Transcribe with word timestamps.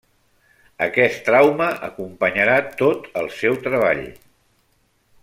Aquest 0.85 1.19
trauma 1.27 1.67
acompanyarà 1.89 2.57
tot 2.83 3.07
el 3.23 3.33
seu 3.43 3.63
treball. 3.69 4.05